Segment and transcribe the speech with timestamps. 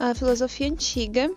[0.00, 1.30] A filosofia antiga,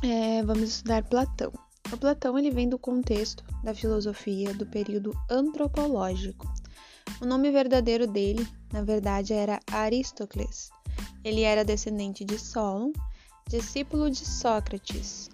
[0.00, 1.52] é, vamos estudar Platão.
[1.92, 6.46] O Platão ele vem do contexto da filosofia do período antropológico.
[7.20, 10.70] O nome verdadeiro dele, na verdade, era Aristócles.
[11.24, 12.92] Ele era descendente de Solon,
[13.48, 15.28] discípulo de Sócrates.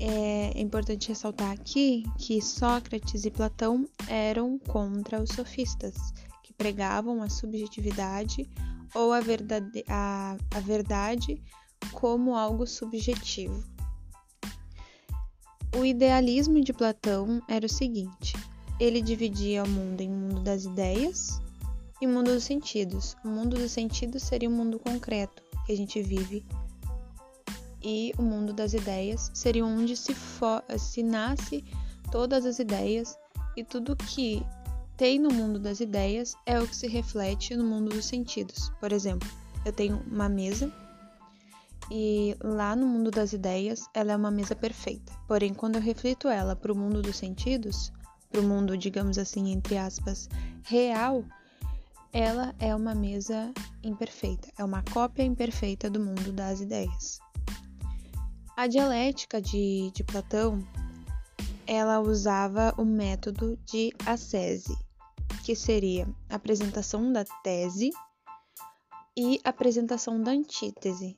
[0.00, 5.94] É importante ressaltar aqui que Sócrates e Platão eram contra os sofistas,
[6.42, 8.50] que pregavam a subjetividade
[8.94, 11.42] ou a verdade, a, a verdade
[11.92, 13.62] como algo subjetivo.
[15.76, 18.34] O idealismo de Platão era o seguinte:
[18.78, 21.40] ele dividia o mundo em mundo das ideias
[22.00, 23.16] e mundo dos sentidos.
[23.24, 26.46] O mundo dos sentidos seria o mundo concreto que a gente vive,
[27.82, 30.14] e o mundo das ideias seria onde se,
[30.78, 31.64] se nasce
[32.10, 33.16] todas as ideias
[33.56, 34.42] e tudo que
[34.96, 38.70] tem no mundo das ideias é o que se reflete no mundo dos sentidos.
[38.80, 39.28] Por exemplo,
[39.64, 40.72] eu tenho uma mesa
[41.90, 45.12] e lá no mundo das ideias ela é uma mesa perfeita.
[45.26, 47.92] Porém, quando eu reflito ela para o mundo dos sentidos,
[48.30, 50.28] para o mundo, digamos assim, entre aspas,
[50.62, 51.24] real,
[52.12, 53.52] ela é uma mesa
[53.82, 57.18] imperfeita, é uma cópia imperfeita do mundo das ideias.
[58.56, 60.64] A dialética de, de Platão
[61.66, 64.76] ela usava o método de ascese,
[65.44, 67.90] que seria apresentação da tese
[69.14, 71.14] e apresentação da antítese.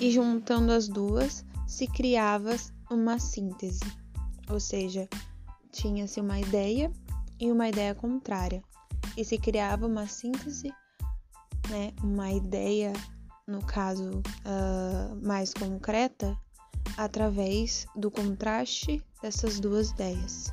[0.00, 2.56] E juntando as duas, se criava
[2.90, 3.84] uma síntese,
[4.48, 5.06] ou seja,
[5.70, 6.90] tinha-se uma ideia
[7.38, 8.62] e uma ideia contrária,
[9.18, 10.72] e se criava uma síntese,
[11.68, 12.94] né, uma ideia,
[13.46, 16.34] no caso uh, mais concreta,
[16.96, 20.50] através do contraste dessas duas ideias.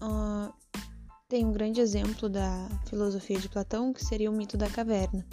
[0.00, 0.52] Uh,
[1.28, 5.26] tem um grande exemplo da filosofia de Platão, que seria o mito da caverna,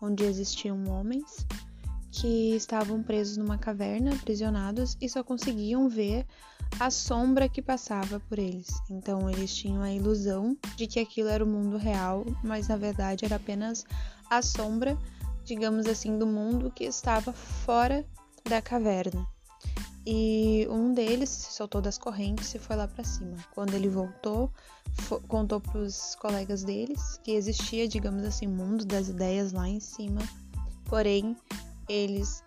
[0.00, 1.46] onde existiam homens
[2.10, 6.26] que estavam presos numa caverna, aprisionados, e só conseguiam ver
[6.80, 8.68] a sombra que passava por eles.
[8.90, 13.24] Então eles tinham a ilusão de que aquilo era o mundo real, mas na verdade
[13.26, 13.84] era apenas
[14.30, 14.96] a sombra,
[15.44, 18.06] digamos assim, do mundo que estava fora
[18.48, 19.26] da caverna.
[20.04, 23.36] E um deles se soltou das correntes e foi lá para cima.
[23.54, 24.50] Quando ele voltou,
[25.28, 30.20] contou para os colegas deles que existia, digamos assim, mundo das ideias lá em cima.
[30.86, 31.36] Porém,
[31.88, 32.42] eles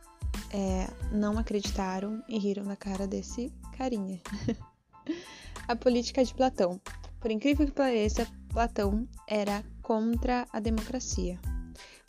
[0.52, 4.20] é, não acreditaram e riram na cara desse carinha.
[5.68, 6.80] a política de Platão.
[7.20, 11.40] Por incrível que pareça, Platão era contra a democracia,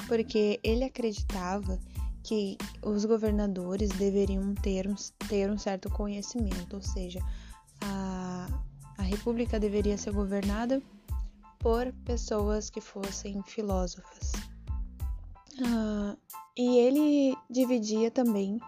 [0.07, 1.79] porque ele acreditava
[2.27, 4.97] que os governadores deveriam ter um,
[5.29, 7.21] ter um certo conhecimento, ou seja,
[7.81, 8.49] a,
[8.99, 10.83] a república deveria ser governada
[11.61, 14.33] por pessoas que fossem filósofas.
[15.61, 16.19] Uh,
[16.57, 18.59] e ele dividia também,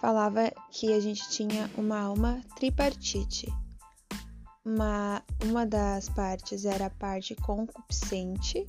[0.00, 3.46] falava que a gente tinha uma alma tripartite.
[4.64, 8.66] Uma, uma das partes era a parte concupiscente,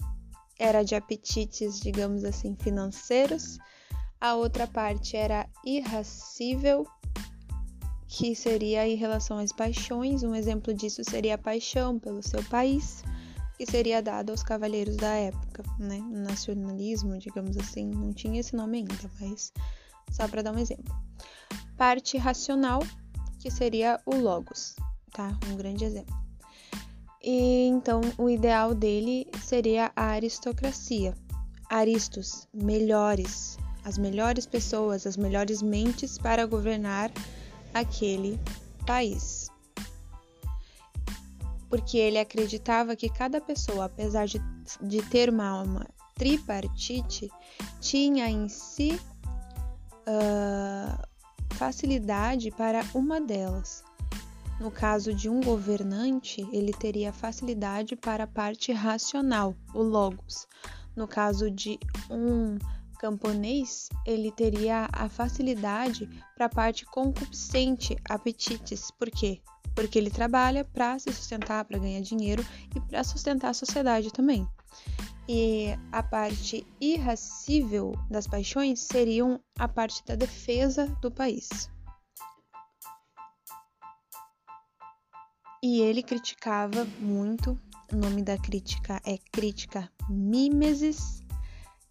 [0.60, 3.58] era de apetites, digamos assim, financeiros,
[4.22, 6.86] a outra parte era irracível,
[8.08, 10.22] que seria em relação às paixões.
[10.22, 13.04] Um exemplo disso seria a paixão pelo seu país,
[13.58, 15.98] que seria dado aos cavaleiros da época, né?
[16.12, 19.52] Nacionalismo, digamos assim, não tinha esse nome ainda, mas
[20.12, 20.96] só para dar um exemplo.
[21.76, 22.84] Parte racional,
[23.40, 24.76] que seria o logos,
[25.12, 25.36] tá?
[25.52, 26.16] Um grande exemplo.
[27.24, 31.16] E então o ideal dele seria a aristocracia.
[31.70, 37.12] Aristos, melhores, as melhores pessoas, as melhores mentes para governar
[37.74, 38.40] aquele
[38.86, 39.50] país.
[41.70, 44.42] Porque ele acreditava que cada pessoa, apesar de,
[44.82, 47.32] de ter uma alma tripartite,
[47.80, 49.00] tinha em si
[50.08, 51.08] uh,
[51.56, 53.84] facilidade para uma delas.
[54.60, 60.48] No caso de um governante, ele teria facilidade para a parte racional, o logos.
[60.96, 61.80] No caso de
[62.10, 62.60] um
[63.02, 68.92] camponês, ele teria a facilidade para a parte concupiscente, apetites.
[68.92, 69.42] Por quê?
[69.74, 72.46] Porque ele trabalha para se sustentar, para ganhar dinheiro
[72.76, 74.48] e para sustentar a sociedade também.
[75.28, 81.72] E a parte irracível das paixões seriam a parte da defesa do país.
[85.64, 87.58] E ele criticava muito,
[87.92, 91.21] o nome da crítica é crítica mimesis,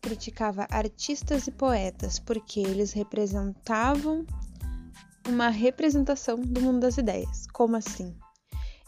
[0.00, 4.24] criticava artistas e poetas porque eles representavam
[5.28, 7.46] uma representação do mundo das ideias.
[7.52, 8.14] Como assim?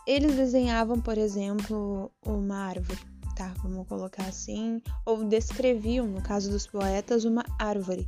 [0.07, 2.99] Eles desenhavam, por exemplo, uma árvore.
[3.37, 3.55] tá?
[3.63, 8.07] Vamos colocar assim, ou descreviam, no caso dos poetas, uma árvore.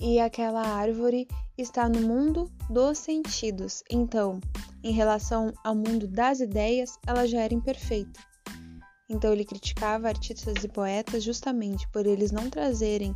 [0.00, 1.26] E aquela árvore
[1.56, 3.82] está no mundo dos sentidos.
[3.90, 4.40] Então,
[4.82, 8.20] em relação ao mundo das ideias, ela já era imperfeita.
[9.08, 13.14] Então ele criticava artistas e poetas justamente por eles não trazerem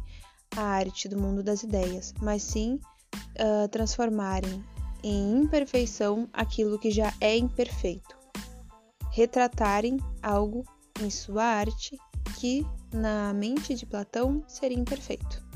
[0.56, 2.79] a arte do mundo das ideias, mas sim
[3.14, 4.62] uh, transformarem
[5.02, 8.17] em imperfeição aquilo que já é imperfeito.
[9.11, 10.64] Retratarem algo
[11.00, 11.96] em sua arte
[12.38, 15.48] que, na mente de Platão, seria imperfeito.